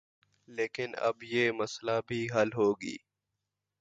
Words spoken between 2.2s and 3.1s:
حل ہوگی